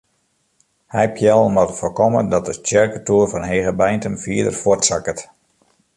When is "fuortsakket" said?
4.61-5.19